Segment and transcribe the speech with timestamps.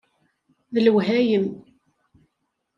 [0.73, 1.47] D lewhayem.